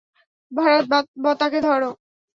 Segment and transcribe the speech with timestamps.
[0.51, 0.85] ভারাথ,
[1.23, 1.81] বতাকে ধর।